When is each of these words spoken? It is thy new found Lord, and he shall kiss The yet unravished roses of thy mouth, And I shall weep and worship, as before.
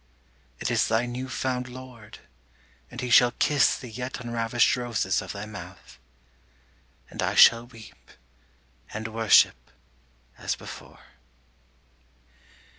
It 0.59 0.71
is 0.71 0.87
thy 0.87 1.05
new 1.05 1.29
found 1.29 1.69
Lord, 1.69 2.17
and 2.89 3.01
he 3.01 3.11
shall 3.11 3.33
kiss 3.33 3.77
The 3.77 3.87
yet 3.87 4.19
unravished 4.19 4.75
roses 4.75 5.21
of 5.21 5.31
thy 5.33 5.45
mouth, 5.45 5.99
And 7.11 7.21
I 7.21 7.35
shall 7.35 7.67
weep 7.67 8.09
and 8.95 9.07
worship, 9.09 9.69
as 10.39 10.55
before. 10.55 11.01